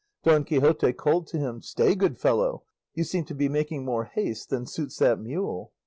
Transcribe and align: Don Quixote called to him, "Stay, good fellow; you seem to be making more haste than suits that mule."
Don 0.23 0.43
Quixote 0.43 0.93
called 0.93 1.27
to 1.27 1.37
him, 1.37 1.61
"Stay, 1.61 1.93
good 1.93 2.17
fellow; 2.17 2.63
you 2.95 3.03
seem 3.03 3.23
to 3.25 3.35
be 3.35 3.47
making 3.47 3.85
more 3.85 4.05
haste 4.05 4.49
than 4.49 4.65
suits 4.65 4.97
that 4.97 5.19
mule." 5.19 5.73